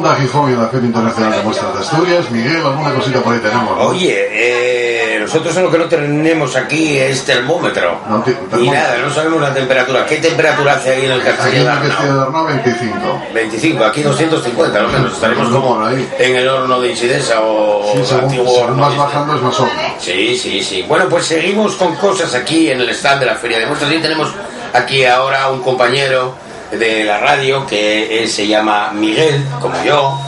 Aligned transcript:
Onda 0.00 0.14
Gijón 0.16 0.50
y 0.50 0.56
la 0.56 0.66
Feria 0.68 0.86
Internacional 0.86 1.32
de 1.36 1.42
Muestras 1.42 1.74
de 1.74 1.80
Asturias. 1.80 2.30
Miguel, 2.30 2.56
alguna 2.64 2.94
cosita 2.94 3.20
por 3.20 3.34
ahí 3.34 3.40
tenemos. 3.40 3.76
¿no? 3.76 3.82
Oye, 3.88 4.28
eh, 4.32 5.18
nosotros 5.20 5.54
lo 5.56 5.70
que 5.70 5.76
no 5.76 5.84
tenemos 5.84 6.56
aquí 6.56 6.96
es 6.98 7.22
termómetro. 7.26 8.00
No, 8.08 8.22
ti- 8.22 8.30
Y 8.30 8.34
termómetro. 8.48 8.72
nada, 8.72 8.96
no 9.04 9.10
sabemos 9.12 9.42
la 9.42 9.52
temperatura. 9.52 10.06
¿Qué 10.06 10.16
temperatura 10.16 10.72
hace 10.72 10.94
ahí 10.94 11.04
en 11.04 11.12
el 11.12 11.18
en 11.18 11.24
de 11.24 11.30
el 11.30 11.36
Castillo 11.36 11.64
de 11.64 11.70
Arnau? 11.70 12.20
Arnau 12.22 12.46
25. 12.46 13.22
25, 13.34 13.84
aquí 13.84 14.02
250 14.02 14.78
al 14.80 14.88
menos. 14.88 15.12
Estaremos 15.12 15.50
No, 15.50 15.60
como 15.60 15.84
ahí. 15.84 16.08
en 16.18 16.36
el 16.36 16.48
horno 16.48 16.80
de 16.80 16.92
Isidesa 16.92 17.40
o 17.42 17.92
Sí, 17.94 18.00
según, 18.02 18.24
antiguo 18.24 18.54
según 18.54 18.70
horno 18.70 18.90
de- 18.90 18.96
bajando 18.96 19.36
es 19.36 19.42
más 19.42 19.60
hondo. 19.60 19.72
Sí, 19.98 20.34
sí, 20.38 20.62
sí. 20.62 20.82
Bueno, 20.88 21.06
pues 21.10 21.26
seguimos 21.26 21.76
con 21.76 21.94
cosas 21.96 22.34
aquí 22.34 22.70
en 22.70 22.80
el 22.80 22.88
stand 22.90 23.20
de 23.20 23.26
la 23.26 23.34
Feria 23.34 23.58
de 23.58 23.66
Muestras. 23.66 23.92
Y 23.92 23.98
tenemos 23.98 24.30
aquí 24.72 25.04
ahora 25.04 25.48
un 25.50 25.60
compañero 25.60 26.34
de 26.70 27.04
la 27.04 27.18
radio 27.18 27.66
que 27.66 28.22
eh, 28.22 28.26
se 28.26 28.46
llama 28.46 28.92
Miguel, 28.92 29.44
como 29.60 29.82
yo, 29.84 30.18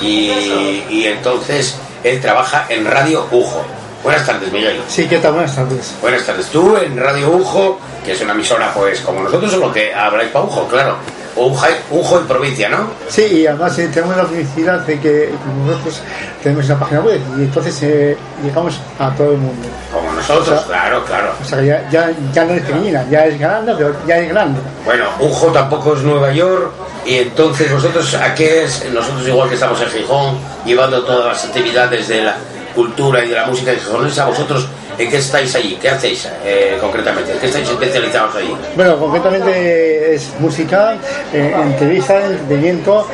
y, 0.00 0.30
y 0.90 1.04
entonces 1.06 1.76
él 2.04 2.20
trabaja 2.20 2.66
en 2.68 2.84
Radio 2.84 3.26
Ujo. 3.30 3.64
Buenas 4.02 4.24
tardes, 4.24 4.52
Miguel. 4.52 4.80
Sí, 4.88 5.08
¿qué 5.08 5.18
tal? 5.18 5.32
Buenas 5.32 5.56
tardes. 5.56 5.94
Buenas 6.00 6.24
tardes. 6.24 6.46
Tú 6.46 6.76
en 6.76 6.96
Radio 6.96 7.30
Ujo, 7.30 7.80
que 8.04 8.12
es 8.12 8.20
una 8.20 8.32
emisora, 8.32 8.72
pues 8.72 9.00
como 9.00 9.22
nosotros, 9.22 9.50
solo 9.50 9.72
que 9.72 9.92
habláis 9.92 10.30
para 10.30 10.44
Ujo, 10.44 10.68
claro. 10.68 10.96
Ujo, 11.34 11.66
Ujo 11.90 12.20
y 12.20 12.24
provincia, 12.24 12.68
¿no? 12.68 12.88
Sí, 13.08 13.22
y 13.22 13.46
además 13.46 13.78
eh, 13.78 13.88
tenemos 13.92 14.16
la 14.16 14.24
felicidad 14.24 14.80
de 14.80 15.00
que 15.00 15.30
como 15.44 15.66
nosotros 15.66 16.00
tenemos 16.42 16.64
una 16.66 16.78
página 16.78 17.00
web 17.00 17.20
y 17.38 17.42
entonces 17.42 17.82
eh, 17.82 18.16
llegamos 18.42 18.80
a 18.98 19.10
todo 19.14 19.32
el 19.32 19.38
mundo. 19.38 19.68
Nosotros, 20.18 20.64
claro, 20.66 21.04
claro. 21.04 21.32
O 21.40 21.44
sea, 21.44 21.58
que 21.60 21.66
ya, 21.66 21.88
ya, 21.90 22.10
ya 22.32 22.44
no 22.44 22.54
es 22.54 22.62
pequeñina, 22.62 23.04
ya 23.10 23.26
es 23.26 23.38
grande, 23.38 23.72
pero 23.76 23.94
ya 24.06 24.18
es 24.18 24.28
grande. 24.28 24.60
Bueno, 24.84 25.04
Ujo 25.20 25.46
tampoco 25.48 25.94
es 25.94 26.02
Nueva 26.02 26.32
York 26.32 26.72
y 27.06 27.16
entonces 27.16 27.72
vosotros 27.72 28.14
a 28.14 28.34
qué 28.34 28.64
es, 28.64 28.84
nosotros 28.92 29.26
igual 29.26 29.48
que 29.48 29.54
estamos 29.54 29.80
en 29.80 29.88
Gijón, 29.88 30.38
llevando 30.66 31.02
todas 31.04 31.26
las 31.26 31.44
actividades 31.44 32.08
de 32.08 32.22
la 32.22 32.36
cultura 32.74 33.24
y 33.24 33.28
de 33.28 33.36
la 33.36 33.46
música 33.46 33.70
de 33.70 33.78
Gijón, 33.78 34.10
¿a 34.18 34.24
vosotros 34.24 34.68
en 34.98 35.10
qué 35.10 35.16
estáis 35.18 35.54
allí? 35.54 35.78
¿Qué 35.80 35.88
hacéis 35.88 36.28
eh, 36.44 36.76
concretamente? 36.80 37.32
¿En 37.32 37.38
qué 37.38 37.46
estáis 37.46 37.68
especializados 37.68 38.34
allí? 38.36 38.54
Bueno, 38.74 38.98
concretamente 38.98 40.14
es 40.14 40.32
música, 40.40 40.96
eh, 41.32 41.54
entrevista, 41.56 42.26
entretenimiento. 42.26 43.06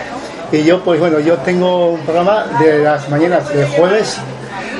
Y 0.50 0.62
yo, 0.64 0.80
pues 0.82 1.00
bueno, 1.00 1.18
yo 1.20 1.36
tengo 1.38 1.90
un 1.90 2.00
programa 2.00 2.46
de 2.60 2.78
las 2.78 3.08
mañanas 3.08 3.48
de 3.48 3.66
jueves 3.66 4.18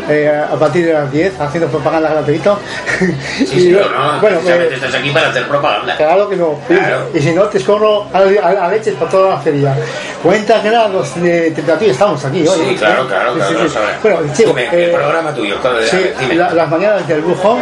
eh, 0.08 0.42
a 0.50 0.55
partir 0.56 0.86
de 0.86 0.92
las 0.92 1.10
10, 1.10 1.41
haciendo 1.41 1.69
propaganda 1.69 2.10
gratuito. 2.10 2.58
Sí, 2.98 3.47
sí, 3.47 3.69
Y, 3.70 3.74
o 3.74 3.88
no, 3.88 4.20
bueno, 4.20 4.38
eh, 4.46 4.70
estás 4.72 4.94
aquí 4.94 5.11
para 5.11 5.28
hacer 5.28 5.46
propaganda. 5.48 5.96
Claro 5.96 6.28
que 6.28 6.36
no. 6.36 6.58
Claro. 6.69 7.08
Y 7.14 7.20
si 7.20 7.33
no, 7.33 7.42
te 7.44 7.58
escorro 7.58 8.06
a, 8.12 8.19
a, 8.19 8.66
a 8.66 8.69
leches 8.70 8.94
por 8.94 9.08
toda 9.08 9.30
la 9.36 9.41
feria. 9.41 9.74
40 10.22 10.58
grados 10.62 11.14
de 11.22 11.50
temperatura 11.50 11.91
estamos 11.91 12.24
aquí 12.24 12.46
hoy. 12.46 12.69
Sí, 12.70 12.74
claro, 12.77 13.06
claro, 13.06 13.34
Sí, 13.34 13.41
claro, 13.55 13.69
sí. 13.69 13.77
Bueno, 14.02 14.19
chico, 14.34 14.48
Dime, 14.50 14.69
el 14.72 14.91
eh, 14.91 14.92
programa 14.94 15.34
tuyo, 15.34 15.61
claro, 15.61 15.77
Sí, 15.83 16.34
la- 16.34 16.55
las 16.55 16.70
mañanas 16.70 17.06
del 17.06 17.20
lujo, 17.20 17.58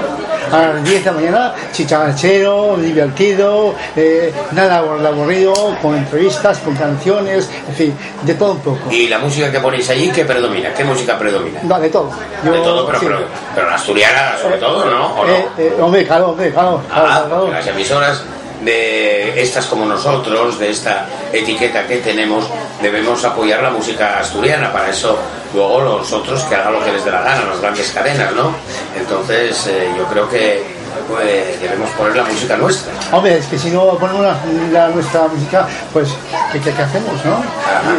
a 0.50 0.58
las 0.74 0.84
10 0.84 1.04
de 1.04 1.10
la 1.10 1.16
mañana, 1.16 1.54
chicharachero, 1.72 2.76
divertido, 2.76 3.74
eh, 3.96 4.32
nada 4.52 4.78
aburrido, 4.78 5.76
con 5.80 5.96
entrevistas, 5.96 6.58
con 6.58 6.74
canciones, 6.76 7.48
en 7.68 7.74
fin, 7.74 7.94
de 8.22 8.34
todo 8.34 8.52
un 8.52 8.60
poco. 8.60 8.90
¿Y 8.90 9.08
la 9.08 9.18
música 9.18 9.50
que 9.50 9.60
ponéis 9.60 9.88
allí 9.90 10.10
qué 10.10 10.24
predomina? 10.24 10.72
¿Qué 10.74 10.84
música 10.84 11.18
predomina? 11.18 11.60
No, 11.62 11.78
de 11.78 11.88
todo. 11.90 12.10
Yo- 12.44 12.52
de 12.52 12.58
todo, 12.60 12.86
pero, 12.86 12.98
sí. 13.00 13.06
pero, 13.06 13.18
pero 13.54 13.68
la 13.68 13.74
asturiana 13.76 14.32
sobre 14.40 14.56
todo, 14.58 14.84
¿no? 14.90 15.06
¿O 15.14 15.26
no? 15.26 15.32
Eh, 15.32 15.46
eh, 15.58 15.72
hombre, 15.80 16.06
claro, 16.06 16.30
hombre, 16.30 16.50
claro. 16.52 16.82
claro, 16.88 17.06
Ah, 17.10 17.24
claro. 17.28 17.48
las 17.50 17.66
emisoras 17.66 18.22
de 18.64 19.40
estas 19.42 19.66
como 19.66 19.84
nosotros, 19.84 20.58
de 20.58 20.70
esta 20.70 21.06
etiqueta 21.32 21.86
que 21.86 21.96
tenemos, 21.98 22.44
debemos 22.80 23.24
apoyar 23.24 23.62
la 23.62 23.70
música 23.70 24.18
asturiana. 24.18 24.72
Para 24.72 24.90
eso, 24.90 25.18
luego 25.54 25.80
los 25.80 26.12
otros 26.12 26.42
que 26.44 26.54
hagan 26.54 26.72
lo 26.74 26.84
que 26.84 26.92
les 26.92 27.04
dé 27.04 27.10
la 27.10 27.22
gana, 27.22 27.44
las 27.50 27.60
grandes 27.60 27.90
cadenas, 27.90 28.32
¿no? 28.34 28.54
Entonces, 28.96 29.66
eh, 29.66 29.88
yo 29.96 30.04
creo 30.04 30.28
que 30.28 30.62
pues, 31.08 31.60
debemos 31.60 31.90
poner 31.90 32.16
la 32.16 32.24
música 32.24 32.56
nuestra. 32.56 32.92
Hombre, 33.10 33.38
es 33.38 33.46
que 33.46 33.58
si 33.58 33.70
no 33.70 33.98
ponemos 33.98 34.22
la, 34.22 34.36
la- 34.72 34.88
nuestra 34.88 35.22
música, 35.26 35.66
pues, 35.92 36.08
¿qué, 36.52 36.60
qué- 36.60 36.72
qué 36.72 36.82
hacemos, 36.82 37.12
no? 37.24 37.32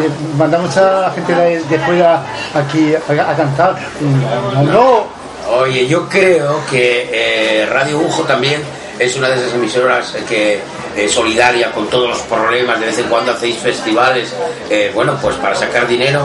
Eh, 0.03 0.09
mandamos 0.37 0.75
a 0.77 1.01
la 1.01 1.11
gente 1.11 1.33
de, 1.35 1.63
de 1.63 1.79
fuera 1.79 2.23
aquí 2.55 2.93
a, 2.95 3.31
a 3.31 3.35
cantar. 3.35 3.75
No, 3.99 4.63
no. 4.63 5.23
Oye, 5.59 5.85
yo 5.87 6.07
creo 6.07 6.61
que 6.71 7.09
eh, 7.11 7.65
Radio 7.65 7.99
Ujo 7.99 8.23
también 8.23 8.63
es 8.99 9.15
una 9.15 9.29
de 9.29 9.35
esas 9.35 9.53
emisoras 9.53 10.15
que 10.27 10.59
eh, 10.95 11.07
solidaria 11.07 11.71
con 11.71 11.87
todos 11.87 12.09
los 12.09 12.19
problemas, 12.21 12.79
de 12.79 12.87
vez 12.87 12.99
en 12.99 13.07
cuando 13.07 13.31
hacéis 13.31 13.57
festivales, 13.57 14.33
eh, 14.69 14.91
bueno, 14.93 15.17
pues 15.21 15.35
para 15.37 15.55
sacar 15.55 15.87
dinero, 15.87 16.21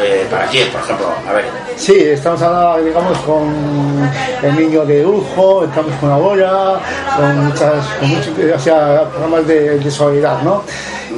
eh, 0.00 0.26
¿para 0.30 0.46
quién, 0.46 0.68
por 0.70 0.80
ejemplo? 0.80 1.12
A 1.28 1.32
ver, 1.32 1.44
Sí, 1.78 1.96
estamos 1.96 2.42
ahora, 2.42 2.82
digamos, 2.82 3.16
con 3.18 4.10
el 4.42 4.56
niño 4.56 4.84
de 4.84 5.06
Ujo, 5.06 5.62
estamos 5.62 5.94
con 6.00 6.10
Ahora, 6.10 6.80
con 7.16 7.46
muchas, 7.46 7.86
con 8.00 8.08
muchos, 8.08 8.32
o 8.56 8.58
sea, 8.58 9.08
programas 9.10 9.46
de, 9.46 9.78
de 9.78 9.90
solidaridad, 9.90 10.42
¿no? 10.42 10.64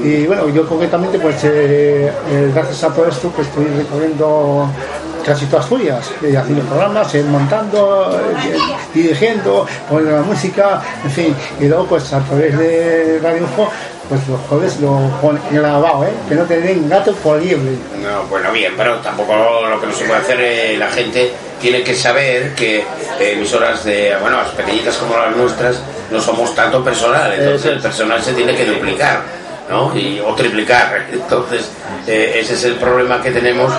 Y 0.05 0.27
bueno, 0.27 0.51
yo 0.51 0.69
concretamente, 0.69 1.19
pues, 1.19 1.43
eh, 1.45 2.13
eh, 2.29 2.51
gracias 2.55 2.85
a 2.85 2.95
todo 2.95 3.07
esto, 3.07 3.31
pues 3.35 3.49
estoy 3.49 3.65
recorriendo 3.69 4.69
casi 5.31 5.47
todas 5.47 5.65
Asturias, 5.65 6.11
eh, 6.25 6.37
haciendo 6.37 6.65
programas, 6.65 7.15
eh, 7.15 7.23
montando, 7.23 8.21
eh, 8.21 8.75
dirigiendo, 8.93 9.65
poniendo 9.89 10.17
la 10.17 10.23
música, 10.23 10.83
en 11.05 11.11
fin, 11.13 11.37
y 11.61 11.67
luego, 11.67 11.87
pues, 11.87 12.13
a 12.13 12.19
través 12.19 12.59
de 12.59 13.21
Radio 13.23 13.45
Ujo, 13.45 13.71
pues 14.11 14.27
los 14.27 14.41
jueves 14.49 14.81
lo 14.81 15.09
ponen 15.23 15.41
grabado, 15.53 16.05
¿eh? 16.05 16.11
Que 16.29 16.35
no 16.35 16.43
te 16.43 16.61
den 16.61 16.89
gato 16.89 17.15
por 17.15 17.41
liebre. 17.41 17.77
no, 18.03 18.25
bueno, 18.25 18.51
bien, 18.51 18.73
pero 18.77 18.97
tampoco 18.97 19.35
lo 19.71 19.81
que 19.81 19.87
no 19.87 19.93
se 19.93 20.05
puede 20.05 20.21
hacer, 20.21 20.41
eh, 20.41 20.77
la 20.77 20.89
gente 20.89 21.33
tiene 21.61 21.85
que 21.85 21.95
saber 21.95 22.53
que 22.57 22.79
eh, 22.79 23.33
emisoras 23.35 23.85
de, 23.85 24.17
bueno, 24.21 24.39
las 24.39 24.49
pequeñitas 24.49 24.97
como 24.97 25.17
las 25.17 25.37
nuestras, 25.37 25.81
no 26.11 26.21
somos 26.21 26.53
tanto 26.57 26.83
personal, 26.83 27.33
entonces 27.33 27.71
el 27.71 27.81
personal 27.81 28.21
se 28.21 28.33
tiene 28.33 28.57
que 28.57 28.65
duplicar. 28.65 29.23
¿No? 29.71 29.97
Y, 29.97 30.21
o 30.21 30.35
triplicar. 30.35 31.07
Entonces, 31.13 31.71
eh, 32.07 32.41
ese 32.41 32.55
es 32.55 32.65
el 32.65 32.75
problema 32.75 33.23
que 33.23 33.31
tenemos, 33.31 33.73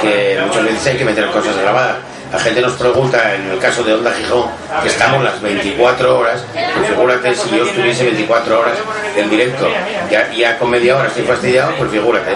que 0.00 0.40
muchas 0.46 0.64
veces 0.64 0.86
hay 0.86 0.96
que 0.96 1.04
meter 1.04 1.26
cosas 1.30 1.56
grabadas. 1.56 1.96
La 2.32 2.38
gente 2.38 2.62
nos 2.62 2.72
pregunta, 2.72 3.34
en 3.34 3.50
el 3.50 3.58
caso 3.58 3.84
de 3.84 3.92
Onda 3.92 4.10
Gijón, 4.12 4.46
que 4.82 4.88
estamos 4.88 5.22
las 5.22 5.42
24 5.42 6.18
horas, 6.18 6.42
pues 6.54 6.88
figúrate 6.88 7.34
si 7.34 7.50
yo 7.50 7.66
estuviese 7.66 8.04
24 8.04 8.58
horas 8.58 8.78
en 9.14 9.28
directo, 9.28 9.68
ya, 10.10 10.30
ya 10.32 10.58
con 10.58 10.70
media 10.70 10.96
hora 10.96 11.08
estoy 11.08 11.24
fastidiado, 11.24 11.74
pues 11.76 11.90
figúrate. 11.90 12.30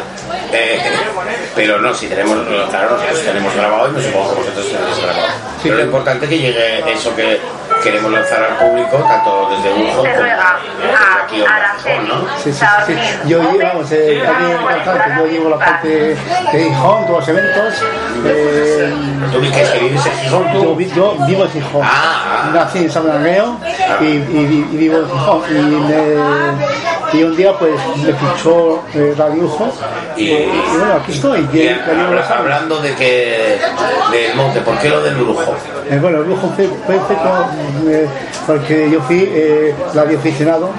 Eh, 0.53 0.81
pero 1.55 1.79
no, 1.81 1.93
si 1.95 2.07
tenemos, 2.09 2.39
claro, 2.71 2.91
nosotros 2.97 3.23
tenemos 3.25 3.55
grabado 3.55 3.89
y 3.89 3.93
no 3.93 4.01
supongo 4.01 4.31
que 4.31 4.37
vosotros 4.41 4.67
tenéis 4.67 4.99
grabado. 5.03 5.27
Pero 5.63 5.75
lo 5.77 5.83
importante 5.83 6.25
es 6.27 6.31
que 6.31 6.39
llegue 6.39 6.93
eso 6.93 7.15
que 7.17 7.41
queremos 7.83 8.13
lanzar 8.13 8.43
al 8.45 8.57
público, 8.59 8.97
tanto 8.99 9.49
desde 9.51 9.73
Ujo 9.83 9.97
como 9.97 10.05
desde 10.05 10.31
aquí 10.33 11.43
Gijón, 11.83 12.09
¿no? 12.09 12.15
Sí, 12.43 12.53
sí, 12.53 12.65
sí, 12.87 12.93
sí. 12.95 13.29
Yo 13.29 13.41
llevo, 13.43 13.59
vamos, 13.63 13.93
eh, 13.93 14.19
en 14.21 14.25
Cantante, 14.85 15.15
yo 15.19 15.27
llevo 15.27 15.51
la 15.51 15.59
parte 15.59 15.89
de 15.89 16.17
Gijón, 16.65 17.07
todos 17.07 17.19
los 17.21 17.29
eventos. 17.29 17.75
eh, 18.25 18.95
¿Tú 19.33 19.41
vi 19.41 19.51
que 19.51 19.63
es 19.63 19.69
que 19.71 19.79
vives 19.81 20.07
en 20.07 20.13
Gijón 20.21 20.53
yo, 20.53 20.61
tú? 20.61 20.77
vi- 20.77 20.91
yo 20.95 21.17
vivo 21.27 21.45
en 21.45 21.51
Gijón. 21.51 21.83
Ah, 21.85 22.45
ah. 22.47 22.51
Nací 22.55 22.79
en 22.79 22.91
San 22.91 23.05
Bernardo 23.05 23.57
y, 24.01 24.05
y, 24.05 24.69
y 24.73 24.77
vivo 24.77 24.99
en 24.99 25.07
Gijón. 25.11 25.43
Y, 25.51 25.55
me- 25.55 26.96
y 27.13 27.23
un 27.23 27.37
día 27.37 27.53
pues 27.59 27.73
me 27.99 28.13
fichó 28.13 28.83
eh, 28.95 29.15
Radio 29.17 29.45
Ujo 29.45 29.73
y, 30.17 30.23
Y- 30.25 30.33
y 30.33 30.47
bueno, 30.79 30.95
aquí 31.03 31.13
estoy. 31.13 31.41
los 32.17 32.25
años. 32.27 32.31
hablando 32.31 32.81
de 32.81 32.95
que 32.95 33.59
del 34.13 34.35
monte, 34.37 34.61
¿por 34.61 34.79
qué 34.79 34.89
lo 34.89 35.03
del 35.03 35.15
brujo? 35.17 35.55
Eh, 35.91 35.99
bueno, 36.01 36.19
el 36.23 36.29
lujo 36.29 36.53
fue, 36.57 36.67
fue, 36.87 36.99
fue 37.01 37.17
con, 37.17 37.91
eh, 37.93 38.07
porque 38.47 38.91
yo 38.91 39.01
fui 39.03 39.25
eh, 39.29 39.75
radioaficionado. 39.95 40.71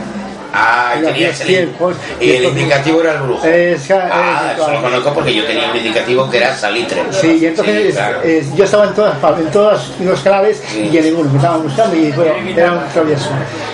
Ah, 0.53 0.93
tenía 1.03 1.31
tiempos, 1.31 1.95
y 2.19 2.31
el 2.31 2.45
indicativo 2.45 3.01
era 3.01 3.13
el 3.13 3.19
brujo. 3.21 3.41
Eh, 3.45 3.77
sí, 3.79 3.93
eh, 3.93 3.99
ah, 4.01 4.53
eso 4.55 4.71
lo 4.71 4.81
conozco 4.81 5.13
porque 5.13 5.33
yo 5.35 5.45
tenía 5.45 5.69
un 5.69 5.77
indicativo 5.77 6.29
que 6.29 6.37
era 6.37 6.55
salitre. 6.55 7.01
Sí, 7.11 7.37
y 7.41 7.45
entonces 7.47 7.87
Sí, 7.87 7.93
claro. 7.93 8.19
yo 8.55 8.63
estaba 8.63 8.85
en 8.85 8.93
todas 8.93 9.39
en 9.39 9.51
todos 9.51 9.91
los 9.99 10.19
canales 10.21 10.63
Sí. 10.67 10.89
y 10.91 10.97
en 10.97 11.03
ninguno 11.05 11.29
me 11.29 11.37
estaban 11.37 11.63
buscando 11.63 11.95
y 11.95 12.11
bueno, 12.11 12.33
era 12.55 12.71
un 12.73 12.87
travieso. 12.93 13.29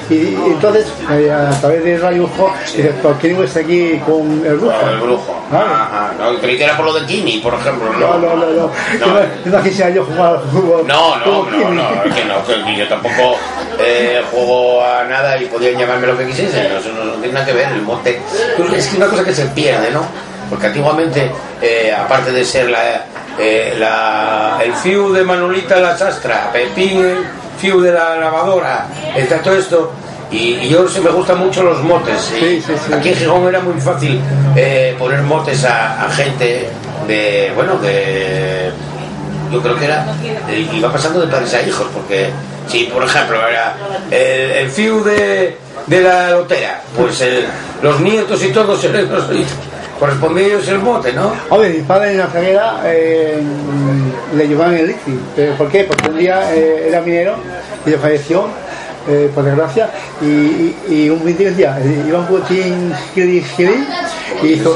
Y, 0.09 0.13
y 0.15 0.37
entonces, 0.47 0.87
eh, 1.11 1.31
a 1.31 1.49
través 1.61 1.83
de 1.83 1.97
Radio 1.97 2.23
Ujo, 2.23 2.53
¿por 3.01 3.17
qué 3.19 3.29
no 3.29 3.43
estoy 3.43 3.63
aquí 3.63 4.01
con 4.05 4.45
el 4.45 4.57
brujo? 4.57 4.79
Con 4.79 4.89
el 4.89 4.97
brujo. 4.99 5.43
Ajá, 5.51 6.11
no, 6.19 6.37
creí 6.39 6.57
que 6.57 6.63
era 6.63 6.75
por 6.75 6.85
lo 6.85 6.93
de 6.93 7.05
Kini, 7.05 7.37
por 7.39 7.53
ejemplo. 7.53 7.91
No, 7.93 8.17
no, 8.17 8.35
no, 8.35 8.45
no. 8.47 8.53
No, 8.99 9.07
No, 9.45 9.57
no 9.57 9.63
quisiera 9.63 9.89
yo 9.91 10.03
jugar 10.05 10.41
fútbol. 10.51 10.85
No, 10.87 11.17
no, 11.17 11.43
no, 11.49 11.69
no, 11.71 12.03
es 12.03 12.13
que 12.13 12.25
no, 12.25 12.43
que 12.65 12.75
yo 12.77 12.87
tampoco 12.87 13.37
eh, 13.79 14.21
juego 14.31 14.83
a 14.85 15.03
nada 15.03 15.37
y 15.41 15.45
podían 15.45 15.77
llamarme 15.77 16.07
lo 16.07 16.17
que 16.17 16.25
quisiesen, 16.27 16.69
no, 16.71 16.77
eso 16.79 16.89
no, 16.93 17.03
no 17.05 17.13
tiene 17.13 17.33
nada 17.33 17.45
que 17.45 17.53
ver, 17.53 17.69
el 17.71 17.81
monte. 17.81 18.21
Pero 18.57 18.73
Es 18.75 18.87
que 18.87 18.97
una 18.97 19.07
cosa 19.07 19.23
que 19.23 19.33
se 19.33 19.45
pierde, 19.47 19.91
¿no? 19.91 20.05
Porque 20.49 20.67
antiguamente, 20.67 21.31
eh, 21.61 21.93
aparte 21.97 22.31
de 22.31 22.43
ser 22.45 22.69
la, 22.69 23.05
eh, 23.39 23.75
la- 23.77 24.59
el 24.63 24.73
fiu 24.73 25.11
de 25.13 25.23
Manolita 25.23 25.77
la 25.77 25.97
sastra, 25.97 26.51
Pepín, 26.51 26.99
el 26.99 27.17
fiu 27.59 27.81
de 27.81 27.91
la 27.91 28.15
lavadora, 28.17 28.85
está 29.15 29.37
todo 29.41 29.55
esto, 29.55 29.93
Y, 30.31 30.55
y 30.65 30.69
yo 30.69 30.87
sí 30.87 30.99
me 30.99 31.11
gustan 31.11 31.37
mucho 31.37 31.61
los 31.61 31.79
motes. 31.83 32.31
y 32.35 32.39
Sí, 32.39 32.63
sí, 32.65 32.73
sí. 32.87 32.91
Aquí 32.93 33.09
en 33.09 33.15
Gijón 33.15 33.47
era 33.47 33.59
muy 33.59 33.79
fácil 33.79 34.19
poner 34.97 35.21
motes 35.21 35.63
a, 35.63 36.05
a 36.05 36.09
gente 36.09 36.69
de, 37.07 37.51
bueno, 37.55 37.75
de... 37.77 38.71
Yo 39.51 39.61
creo 39.61 39.75
que 39.77 39.85
era... 39.85 40.07
iba 40.73 40.91
pasando 40.91 41.19
de 41.21 41.27
padres 41.27 41.53
a 41.53 41.61
hijos, 41.61 41.85
porque 41.93 42.31
si, 42.67 42.85
por 42.85 43.03
ejemplo, 43.03 43.37
era 43.47 43.75
el, 44.11 44.51
el 44.51 44.69
fiu 44.69 45.03
de, 45.03 45.57
de 45.87 46.01
la 46.01 46.31
lotera, 46.31 46.81
pues 46.95 47.21
el- 47.21 47.45
los 47.81 47.99
nietos 47.99 48.41
y 48.43 48.49
todos 48.51 48.79
se 48.79 48.89
les 48.89 49.05
ellos 50.47 50.67
el 50.67 50.79
mote, 50.79 51.13
¿no? 51.13 51.33
Hombre, 51.49 51.69
mi 51.69 51.81
padre 51.81 52.11
en 52.11 52.17
la 52.17 52.27
fraguera 52.27 52.81
eh, 52.85 53.41
le 54.35 54.47
llevaban 54.47 54.75
el 54.75 54.89
ICI. 54.91 55.19
¿Pero 55.35 55.53
¿Por 55.55 55.69
qué? 55.69 55.83
Porque 55.83 56.09
un 56.09 56.17
día 56.17 56.53
eh, 56.53 56.85
era 56.89 56.99
minero 57.01 57.35
y 57.85 57.89
le 57.91 57.97
falleció, 57.97 58.47
eh, 59.07 59.29
por 59.33 59.43
desgracia, 59.43 59.89
y, 60.21 60.25
y, 60.25 60.77
y 60.89 61.09
un 61.09 61.23
21 61.23 61.55
día 61.57 61.77
eh, 61.81 62.03
giri, 63.13 63.41
giri, 63.55 63.85
y 64.41 64.47
hizo, 64.53 64.75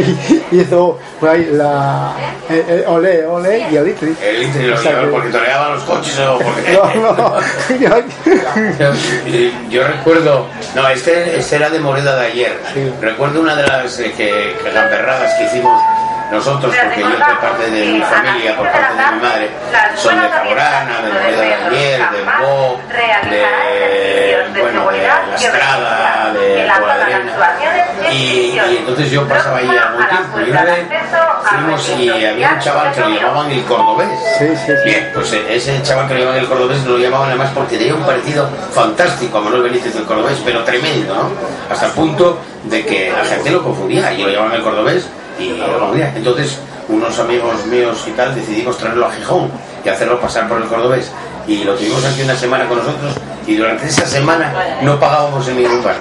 y 0.52 0.60
hizo 0.60 0.98
por 1.20 1.28
ahí 1.28 1.48
la 1.52 2.12
el, 2.48 2.68
el 2.80 2.84
olé, 2.86 3.24
olé 3.26 3.66
y 3.70 3.76
el 3.76 3.88
ICI. 3.88 4.16
El 4.22 4.40
litri 4.40 4.66
lo 4.66 4.76
llevaba 4.82 5.00
que- 5.04 5.10
porque 5.10 5.28
toreaban 5.30 5.72
los 5.74 5.84
coches 5.84 6.18
o 6.20 6.38
porque... 6.38 6.72
No, 6.94 7.12
no, 7.12 7.40
yo- 8.78 8.92
Yo 9.70 9.86
recuerdo, 9.86 10.46
no, 10.74 10.88
este, 10.88 11.38
este 11.38 11.56
era 11.56 11.70
de 11.70 11.80
Moreda 11.80 12.16
de 12.16 12.26
ayer. 12.26 12.58
Sí. 12.72 12.90
Recuerdo 13.00 13.40
una 13.40 13.54
de 13.56 13.66
las 13.66 13.98
eh, 14.00 14.12
que, 14.16 14.54
que 14.62 14.70
gamberradas 14.70 15.34
que 15.34 15.44
hicimos 15.46 15.80
nosotros, 16.34 16.74
porque 16.74 17.00
yo 17.00 17.08
de 17.08 17.16
parte 17.16 17.70
de 17.70 17.86
mi 17.86 18.00
familia, 18.02 18.56
por 18.56 18.70
parte 18.70 18.94
de 18.94 19.10
mi 19.10 19.22
madre, 19.22 19.50
son 19.96 20.20
de 20.20 20.28
Caborana, 20.28 21.00
de 21.02 21.12
Moreda 21.12 21.40
de 21.40 21.54
ayer, 21.54 22.10
de 22.10 22.22
Bo, 22.22 22.80
de, 22.90 24.60
bueno, 24.60 24.90
de 24.90 24.98
La 24.98 25.34
Estrada, 25.34 26.32
de 26.32 26.70
Guadalena. 26.78 27.32
Y, 28.10 28.14
y 28.14 28.76
entonces 28.78 29.10
yo 29.10 29.26
pasaba 29.26 29.58
ahí 29.58 29.68
algún 29.68 30.06
tiempo 30.06 30.40
y 30.40 30.50
una 30.50 30.64
vez 30.64 30.86
fuimos 31.42 31.88
y 31.98 32.08
había 32.24 32.52
un 32.52 32.60
chaval 32.60 32.92
que 32.92 33.00
lo 33.00 33.08
llamaban 33.08 33.50
el 33.50 33.64
cordobés. 33.64 34.08
Sí, 34.38 34.46
sí, 34.48 34.66
sí. 34.66 34.72
Bien, 34.84 35.10
pues 35.14 35.32
eh, 35.32 35.44
ese 35.50 35.82
chaval 35.82 36.08
que 36.08 36.14
lo 36.14 36.20
llamaban 36.20 36.40
el 36.40 36.48
cordobés 36.48 36.84
lo 36.84 36.98
llamaban 36.98 37.28
además 37.28 37.50
porque 37.54 37.78
tenía 37.78 37.94
un 37.94 38.04
parecido 38.04 38.48
fantástico 38.72 39.38
a 39.38 39.40
Manuel 39.40 39.62
Benítez 39.62 39.94
del 39.94 40.04
cordobés, 40.04 40.40
pero 40.44 40.62
tremendo, 40.64 41.14
¿no? 41.14 41.30
Hasta 41.70 41.86
el 41.86 41.92
punto 41.92 42.40
de 42.64 42.84
que 42.84 43.10
la 43.10 43.24
gente 43.24 43.50
lo 43.50 43.62
confundía 43.62 44.12
y 44.12 44.22
lo 44.22 44.28
llamaban 44.30 44.54
el 44.54 44.62
cordobés 44.62 45.08
y 45.38 45.58
confundía. 45.58 46.12
Entonces, 46.16 46.58
unos 46.88 47.18
amigos 47.18 47.64
míos 47.66 48.04
y 48.06 48.10
tal 48.10 48.34
decidimos 48.34 48.76
traerlo 48.78 49.06
a 49.06 49.12
Gijón 49.12 49.50
y 49.84 49.88
hacerlo 49.88 50.20
pasar 50.20 50.48
por 50.48 50.60
el 50.60 50.68
cordobés. 50.68 51.10
Y 51.46 51.64
lo 51.64 51.74
tuvimos 51.74 52.04
aquí 52.04 52.22
una 52.22 52.36
semana 52.36 52.66
con 52.68 52.78
nosotros 52.78 53.14
y 53.46 53.56
durante 53.56 53.86
esa 53.86 54.06
semana 54.06 54.52
no 54.82 54.98
pagábamos 54.98 55.46
en 55.48 55.56
ningún 55.62 55.82
bar. 55.82 55.96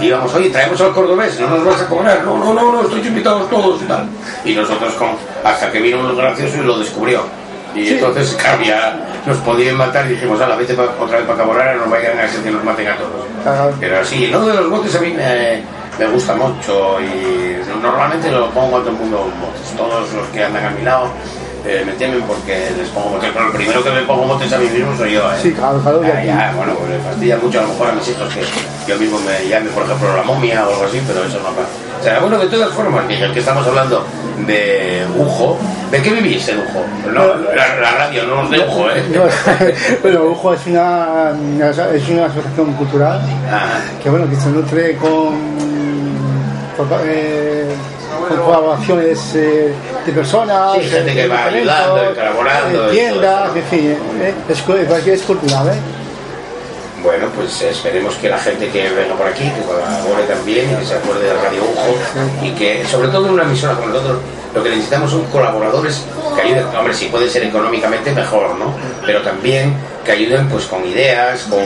Y 0.00 0.06
íbamos, 0.06 0.34
oye, 0.34 0.50
traemos 0.50 0.80
al 0.80 0.92
cordobés, 0.92 1.38
no 1.38 1.48
nos 1.48 1.64
vas 1.64 1.80
a 1.82 1.86
cobrar. 1.86 2.24
No, 2.24 2.36
no, 2.38 2.52
no, 2.54 2.72
no, 2.72 2.82
estoy 2.82 3.06
invitados 3.06 3.48
todos 3.50 3.80
y 3.82 3.84
tal. 3.84 4.06
Y 4.44 4.54
nosotros, 4.54 4.92
con, 4.94 5.10
hasta 5.44 5.70
que 5.70 5.80
vino 5.80 6.00
uno 6.00 6.16
gracioso 6.16 6.56
y 6.56 6.60
lo 6.66 6.78
descubrió. 6.78 7.22
Y 7.74 7.88
entonces, 7.90 8.34
claro, 8.40 8.62
ya 8.64 8.98
nos 9.26 9.36
podían 9.38 9.76
matar 9.76 10.06
y 10.06 10.14
dijimos, 10.14 10.40
la 10.40 10.56
vete 10.56 10.74
pa- 10.74 10.88
otra 10.98 11.18
vez 11.18 11.26
para 11.26 11.38
Caborara, 11.38 11.74
nos 11.76 11.88
vayan 11.88 12.18
a 12.18 12.24
hacer 12.24 12.40
que 12.40 12.50
nos 12.50 12.64
maten 12.64 12.88
a 12.88 12.96
todos. 12.96 13.26
Claro. 13.44 13.72
Pero 13.78 14.04
sí, 14.04 14.28
no 14.32 14.44
de 14.44 14.54
los 14.54 14.68
botes 14.70 14.92
a 14.96 15.00
mí 15.00 15.12
me, 15.12 15.62
me 15.98 16.06
gusta 16.06 16.34
mucho 16.34 16.98
y 17.00 17.56
normalmente 17.82 18.30
lo 18.30 18.48
pongo 18.50 18.76
a 18.78 18.80
todo 18.80 18.90
el 18.90 18.96
mundo 18.96 19.30
botes. 19.40 19.76
Todos 19.76 20.12
los 20.12 20.26
que 20.28 20.44
andan 20.44 20.64
a 20.66 20.70
mi 20.70 20.82
lado 20.82 21.08
eh, 21.66 21.82
me 21.84 21.92
temen 21.92 22.22
porque 22.22 22.70
les 22.76 22.88
pongo 22.88 23.10
botes. 23.10 23.30
Pero 23.32 23.46
el 23.46 23.52
primero 23.52 23.84
que 23.84 23.90
me 23.90 24.02
pongo 24.02 24.22
botes 24.26 24.52
a 24.52 24.58
mí 24.58 24.68
mismo 24.68 24.96
soy 24.96 25.12
yo. 25.12 25.20
¿eh? 25.30 25.36
Sí, 25.42 25.52
claro, 25.52 25.78
claro, 25.80 26.02
Ya, 26.02 26.20
que- 26.20 26.26
ya, 26.26 26.52
bueno, 26.56 26.72
pues 26.74 26.90
le 26.90 26.98
fastidia 27.00 27.36
mucho 27.36 27.58
a 27.58 27.62
lo 27.62 27.68
mejor 27.68 27.88
a 27.88 27.92
mis 27.92 28.08
hijos 28.08 28.32
que 28.34 28.40
yo 28.90 28.98
mismo 28.98 29.18
me 29.20 29.46
llame, 29.48 29.68
por 29.70 29.82
ejemplo, 29.84 30.16
la 30.16 30.22
momia 30.22 30.66
o 30.66 30.72
algo 30.72 30.84
así, 30.84 31.00
pero 31.06 31.24
eso 31.24 31.38
no 31.38 31.50
pasa. 31.50 31.68
O 32.00 32.02
sea, 32.02 32.18
bueno, 32.20 32.38
de 32.38 32.46
todas 32.46 32.70
formas, 32.72 33.04
Miguel, 33.06 33.30
que 33.34 33.40
estamos 33.40 33.66
hablando 33.66 34.06
de 34.46 35.04
Ujo, 35.18 35.58
¿de 35.90 36.00
qué 36.00 36.10
vivís 36.12 36.48
en 36.48 36.60
Ujo? 36.60 36.82
No, 37.12 37.34
la, 37.54 37.78
la 37.78 37.90
radio, 37.90 38.24
no 38.24 38.36
los 38.36 38.50
de 38.50 38.58
Ujo, 38.60 38.88
¿eh? 38.90 39.04
No, 39.14 39.24
bueno, 40.02 40.24
Ujo 40.30 40.54
es 40.54 40.66
una, 40.66 41.32
es 41.92 42.08
una 42.08 42.24
asociación 42.24 42.72
cultural 42.72 43.20
Ah, 43.52 43.80
que 44.02 44.08
bueno 44.08 44.26
que 44.30 44.36
se 44.36 44.48
nutre 44.48 44.96
con, 44.96 45.59
con, 46.88 47.00
eh, 47.04 47.66
con 48.28 48.38
colaboraciones 48.38 49.34
eh, 49.34 49.72
de 50.06 50.12
personas 50.12 50.74
Sí, 50.74 50.88
gente 50.88 51.14
que 51.14 51.22
de 51.22 51.28
va 51.28 51.44
ayudando 51.44 52.10
y 52.10 52.14
colaborando 52.14 52.88
tiendas 52.88 53.56
en 53.56 53.64
fin 53.64 53.96
eh, 54.20 54.34
es, 54.48 55.06
es 55.06 55.22
cultural 55.22 55.68
¿eh? 55.68 55.78
Bueno, 57.02 57.28
pues 57.34 57.62
esperemos 57.62 58.14
que 58.16 58.28
la 58.28 58.38
gente 58.38 58.68
que 58.68 58.90
venga 58.90 59.14
por 59.14 59.26
aquí, 59.26 59.44
que 59.44 59.62
colabore 59.62 60.22
también 60.24 60.76
que 60.76 60.84
se 60.84 60.94
acuerde 60.94 61.28
de 61.28 61.34
Radio 61.34 61.62
Ujo 61.62 62.44
y 62.44 62.50
que, 62.50 62.84
sobre 62.84 63.08
todo 63.08 63.26
en 63.26 63.32
una 63.32 63.44
emisora 63.44 63.74
como 63.74 63.86
nosotros, 63.86 64.18
lo 64.54 64.62
que 64.62 64.68
necesitamos 64.68 65.10
son 65.10 65.24
colaboradores 65.26 66.04
que 66.34 66.42
ayuden, 66.42 66.66
hombre, 66.76 66.92
si 66.92 67.06
puede 67.06 67.30
ser 67.30 67.44
económicamente 67.44 68.12
mejor, 68.12 68.54
¿no? 68.56 68.74
Pero 69.06 69.22
también 69.22 69.74
que 70.04 70.12
ayuden 70.12 70.46
pues 70.48 70.66
con 70.66 70.84
ideas, 70.86 71.44
con 71.44 71.60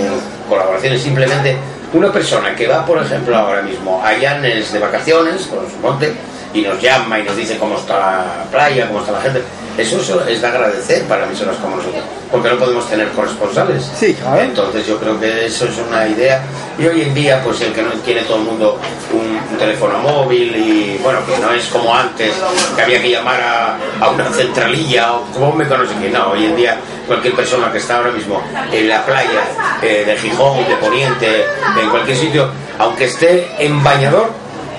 colaboraciones, 0.49 1.03
simplemente 1.03 1.57
una 1.95 2.13
persona 2.13 2.55
que 2.55 2.67
va, 2.67 2.85
por 2.85 3.03
ejemplo, 3.03 3.37
ahora 3.37 3.63
mismo 3.63 4.03
a 4.05 4.13
Llanes 4.15 4.73
de 4.73 4.79
vacaciones, 4.79 5.47
con 5.47 5.69
su 5.71 5.77
monte, 5.79 6.15
y 6.53 6.63
nos 6.63 6.81
llama 6.81 7.19
y 7.19 7.25
nos 7.25 7.37
dice 7.37 7.57
cómo 7.59 7.77
está 7.79 7.99
la 7.99 8.45
playa, 8.51 8.87
cómo 8.87 9.01
está 9.01 9.13
la 9.13 9.21
gente. 9.21 9.43
Eso 9.77 9.97
es- 10.01 10.29
es 10.29 10.41
de 10.41 10.47
agradecer 10.47 11.03
para 11.05 11.25
emisoras 11.25 11.57
como 11.57 11.77
nosotros, 11.77 12.05
porque 12.31 12.49
no 12.49 12.57
podemos 12.59 12.89
tener 12.89 13.09
corresponsales. 13.09 13.91
Sí, 13.99 14.15
claro. 14.15 14.41
Entonces 14.41 14.87
yo 14.87 14.99
creo 14.99 15.19
que 15.19 15.47
eso 15.47 15.65
es 15.65 15.73
una 15.89 16.07
idea. 16.07 16.43
Y 16.79 16.87
hoy 16.87 17.03
en 17.03 17.13
día, 17.15 17.43
pues 17.43 17.61
el 17.61 17.73
que 17.73 17.83
no 17.83 17.91
tiene 18.05 18.23
todo 18.23 18.37
el 18.37 18.45
mundo 18.45 18.79
un, 19.13 19.37
un 19.53 19.59
teléfono 19.59 19.99
móvil 19.99 20.55
y 20.55 20.99
bueno, 21.03 21.19
que 21.27 21.37
no 21.39 21.51
es 21.53 21.67
como 21.67 21.93
antes, 21.93 22.33
que 22.77 22.83
había 22.83 23.03
que 23.03 23.11
llamar 23.11 23.41
a, 23.41 23.77
a 24.01 24.11
una 24.11 24.31
centralilla 24.31 25.13
o 25.15 25.23
como 25.33 25.53
me 25.53 25.67
conoce 25.67 25.95
que 26.01 26.09
no, 26.11 26.29
hoy 26.31 26.45
en 26.45 26.55
día 26.57 26.77
cualquier 27.07 27.35
persona 27.35 27.71
que 27.71 27.79
está 27.79 27.99
ahora 27.99 28.11
mismo 28.11 28.43
en 28.73 28.89
la 28.89 29.05
playa 29.05 29.43
eh, 29.83 30.05
de 30.07 30.17
Gijón, 30.17 30.67
de 30.69 30.77
Poniente, 30.77 31.47
en 31.81 31.91
cualquier 31.91 32.17
sitio, 32.17 32.49
aunque 32.79 33.05
esté 33.05 33.49
en 33.59 33.83
bañador, 33.83 34.31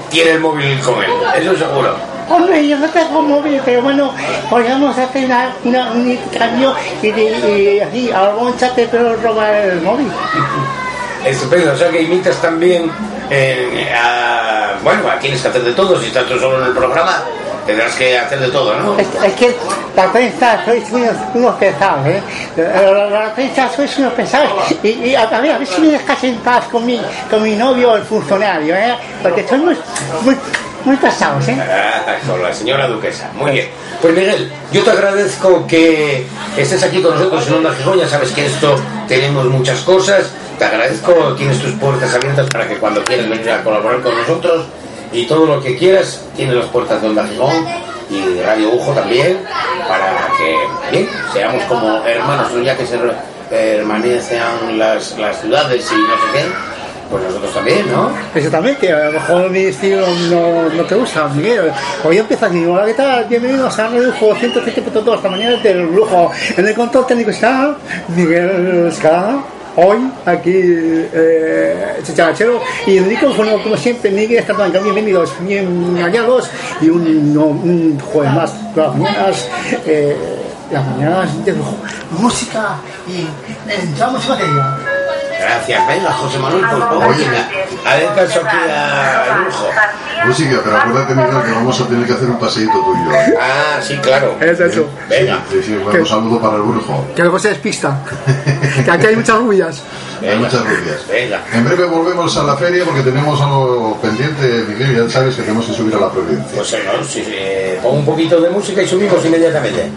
tiene 0.09 0.31
el 0.31 0.39
móvil 0.39 0.79
con 0.79 1.03
él, 1.03 1.11
eso 1.35 1.57
seguro. 1.57 1.95
Hombre, 2.27 2.67
yo 2.67 2.77
no 2.79 2.89
tengo 2.89 3.21
móvil, 3.21 3.61
pero 3.63 3.83
bueno, 3.83 4.11
podríamos 4.49 4.97
hacer 4.97 5.25
una, 5.25 5.53
una, 5.63 5.91
un 5.91 6.09
intercambio 6.09 6.73
y, 7.03 7.79
así, 7.79 8.11
algún 8.11 8.57
chat 8.57 8.73
pero 8.75 9.15
robar 9.17 9.53
el 9.53 9.81
móvil. 9.81 10.07
Estupendo, 11.25 11.73
o 11.73 11.75
sea 11.75 11.89
que 11.89 12.01
imitas 12.01 12.41
también 12.41 12.89
eh, 13.29 13.91
a, 13.95 14.73
bueno, 14.83 15.09
a 15.09 15.17
quienes 15.17 15.41
que 15.41 15.47
hacer 15.47 15.63
de 15.63 15.73
todo, 15.73 15.99
si 15.99 16.07
estás 16.07 16.25
tú 16.25 16.37
solo 16.39 16.61
en 16.61 16.67
el 16.67 16.73
programa, 16.73 17.23
tendrás 17.65 17.95
que 17.95 18.17
hacer 18.17 18.39
de 18.39 18.49
todo, 18.49 18.75
¿no? 18.79 18.97
Es, 18.99 19.07
es 19.23 19.33
que 19.33 19.55
la 19.95 20.11
prensa 20.11 20.63
sois 20.65 20.83
unos, 20.91 21.13
unos 21.33 21.55
pesados, 21.55 22.07
¿eh? 22.07 22.21
La, 22.57 22.91
la- 22.91 23.09
la 23.09 23.33
prensa 23.35 23.69
sois 23.75 23.97
unos 23.97 24.13
pesados. 24.13 24.51
Y, 24.83 24.87
y 24.89 25.15
a, 25.15 25.25
ver, 25.25 25.51
a 25.51 25.57
ver 25.57 25.67
si 25.67 25.81
me 25.81 25.87
dejas 25.89 26.23
en 26.23 26.35
paz 26.37 26.65
con 26.71 26.85
mi, 26.85 27.01
con 27.29 27.41
mi 27.43 27.55
novio, 27.55 27.95
el 27.95 28.03
funcionario, 28.03 28.75
¿eh? 28.75 28.95
Porque 29.23 29.47
sois 29.47 29.61
muy, 29.61 29.77
muy, 30.23 30.37
muy 30.85 30.95
pesados, 30.97 31.47
¿eh? 31.47 31.57
Ah, 31.59 32.15
con 32.27 32.41
la 32.41 32.53
señora 32.53 32.87
duquesa, 32.87 33.29
muy 33.35 33.51
bien. 33.51 33.67
Pues 34.01 34.13
Miguel, 34.13 34.51
yo 34.71 34.83
te 34.83 34.91
agradezco 34.91 35.65
que 35.65 36.27
estés 36.57 36.83
aquí 36.83 37.01
con 37.01 37.15
nosotros 37.15 37.47
en 37.47 37.53
Onda 37.55 37.73
Gijón, 37.73 37.97
ya 37.97 38.07
sabes 38.07 38.31
que 38.31 38.45
esto 38.45 38.75
tenemos 39.07 39.45
muchas 39.45 39.79
cosas, 39.79 40.31
te 40.59 40.65
agradezco, 40.65 41.13
tienes 41.35 41.59
tus 41.59 41.71
puertas 41.73 42.13
abiertas 42.13 42.47
para 42.51 42.67
que 42.67 42.75
cuando 42.75 43.03
quieras 43.03 43.27
venir 43.29 43.49
a 43.49 43.63
colaborar 43.63 44.01
con 44.01 44.15
nosotros 44.15 44.65
y 45.15 45.25
todo 45.25 45.45
lo 45.45 45.61
que 45.61 45.77
quieras, 45.77 46.21
tienes 46.35 46.55
las 46.55 46.65
puertas 46.65 47.01
de 47.01 47.07
Onda 47.07 47.25
Gijón 47.25 47.65
y 48.09 48.41
Radio 48.41 48.73
Ujo 48.73 48.91
también, 48.91 49.39
para 49.87 50.27
que, 50.91 51.07
seamos 51.31 51.63
como 51.63 52.03
hermanos, 52.05 52.51
¿no? 52.51 52.61
ya 52.61 52.75
que 52.75 52.85
se 52.85 52.99
hermanecen 53.49 54.77
las, 54.77 55.17
las 55.17 55.39
ciudades 55.39 55.89
y 55.89 55.95
no 55.95 56.15
sé 56.15 56.23
qué, 56.33 56.43
pues 57.09 57.23
nosotros 57.23 57.53
también, 57.53 57.89
¿no? 57.91 58.11
Exactamente, 58.33 58.91
a 58.91 59.05
lo 59.05 59.11
mejor 59.13 59.49
mi 59.49 59.59
estilo 59.59 60.05
no, 60.29 60.69
no 60.69 60.83
te 60.83 60.95
gusta, 60.95 61.27
Miguel. 61.29 61.71
Hoy 62.03 62.17
empiezas 62.17 62.53
y 62.53 62.65
hola, 62.65 62.85
¿qué 62.85 62.93
tal? 62.93 63.25
Bienvenidos 63.25 63.79
a 63.79 63.87
Redujo 63.87 64.35
107.2, 64.35 65.15
esta 65.15 65.29
mañana 65.29 65.55
del 65.57 65.95
lujo. 65.95 66.31
En 66.57 66.67
el 66.67 66.75
control 66.75 67.07
técnico 67.07 67.29
está 67.29 67.75
Miguel 68.09 68.87
Escalada. 68.91 69.54
Hoy, 69.77 70.09
aquí, 70.25 70.53
eh, 70.53 72.01
y 72.87 72.97
el 72.97 73.05
micrófono, 73.07 73.61
como 73.61 73.75
siempre, 73.75 74.09
Miguel 74.09 74.39
Escalada. 74.39 74.79
Bienvenidos, 74.79 75.33
bien 75.41 75.97
hallados, 76.01 76.49
y 76.79 76.89
un, 76.89 77.33
no, 77.33 77.47
un 77.47 77.99
jueves 77.99 78.33
más, 78.33 78.53
las 78.73 78.95
mañanas, 78.95 79.49
eh, 79.85 80.15
las 80.71 80.87
mañanas 80.87 81.45
de. 81.45 81.55
Música, 82.17 82.77
y 83.05 83.27
entramos 83.69 84.23
en 84.23 84.29
materia. 84.29 84.77
Gracias, 85.45 85.87
venga, 85.87 86.11
José 86.11 86.39
Manuel, 86.39 86.65
pues 86.71 86.83
ponga 86.85 87.07
Oye. 87.07 87.27
Adentro 87.85 88.23
aquí 88.23 88.57
al 88.67 89.45
lujo. 89.45 89.69
Música, 90.25 90.61
pero 90.63 90.77
acuérdate, 90.77 91.13
Miguel, 91.13 91.43
que 91.45 91.51
vamos 91.51 91.81
a 91.81 91.87
tener 91.87 92.07
que 92.07 92.13
hacer 92.13 92.29
un 92.29 92.39
paseíto 92.39 92.73
tuyo. 92.73 93.11
¿eh? 93.11 93.35
Ah, 93.39 93.79
sí, 93.79 93.95
claro. 93.97 94.35
Es 94.41 94.59
eso. 94.59 94.87
Venga. 95.07 95.43
Sí, 95.51 95.61
sí, 95.63 95.75
bueno, 95.75 95.99
un 95.99 96.07
saludo 96.07 96.41
para 96.41 96.55
el 96.55 96.63
brujo. 96.63 97.05
Que 97.15 97.21
luego 97.21 97.37
se 97.37 97.49
despista. 97.49 97.99
que 98.85 98.89
aquí 98.89 99.05
hay 99.05 99.15
muchas 99.15 99.37
rubias. 99.37 99.83
Hay 100.19 100.37
muchas 100.39 100.61
rubias. 100.61 101.07
Venga. 101.07 101.43
En 101.53 101.63
breve 101.63 101.85
volvemos 101.85 102.35
a 102.37 102.43
la 102.43 102.57
feria 102.57 102.83
porque 102.83 103.01
tenemos 103.01 103.39
algo 103.39 103.99
pendiente, 104.01 104.65
Miguel, 104.67 105.05
ya 105.05 105.09
sabes 105.13 105.35
que 105.35 105.43
tenemos 105.43 105.67
que 105.67 105.73
subir 105.73 105.93
a 105.93 105.99
la 105.99 106.09
provincia. 106.09 106.55
Pues 106.55 106.67
señor, 106.67 107.05
sí, 107.07 107.23
sí, 107.23 107.35
pongo 107.83 107.97
un 107.97 108.05
poquito 108.05 108.41
de 108.41 108.49
música 108.49 108.81
y 108.81 108.87
subimos 108.87 109.23
inmediatamente. 109.23 109.91